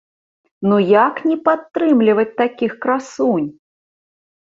[0.69, 3.47] Ну як не падтрымліваць такіх красунь?!